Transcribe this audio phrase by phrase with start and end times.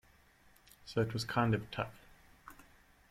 [0.83, 1.93] So it was kind of tough.